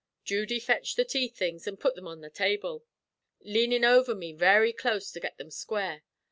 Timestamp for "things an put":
1.27-1.93